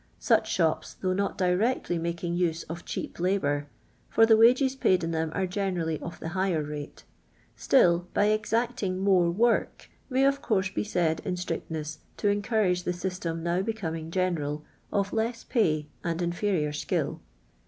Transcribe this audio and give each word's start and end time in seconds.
Smh 0.19 0.43
j 0.45 0.63
hiip!. 0.63 0.95
though 1.01 1.13
not 1.13 1.37
directly 1.37 1.97
n.'aking 1.99 2.33
use 2.35 2.63
of 2.63 2.83
che:jji 2.85 3.19
lab. 3.19 3.43
or 3.45 3.67
(for 4.09 4.25
the 4.25 4.35
wages 4.35 4.75
paid 4.75 5.03
in 5.03 5.11
them 5.11 5.31
arc 5.35 5.51
genenills 5.51 6.01
of 6.01 6.19
ilu* 6.19 6.31
hiuhor 6.31 6.65
nite^, 6.65 7.03
sti.l, 7.55 8.07
by 8.11 8.25
exacting 8.29 8.97
more 8.97 9.29
work, 9.29 9.91
may 10.09 10.25
of 10.25 10.41
course 10.41 10.71
be 10.71 10.83
6;ud, 10.83 11.19
in 11.23 11.35
sirictne&s, 11.35 11.99
to 12.17 12.29
encourage 12.29 12.81
the 12.81 12.93
kysteni 12.93 13.41
now 13.43 13.61
becoming 13.61 14.09
general, 14.09 14.65
«tf 14.91 15.13
less 15.13 15.43
pay 15.43 15.85
and 16.03 16.19
inferior 16.23 16.73
skill. 16.73 17.21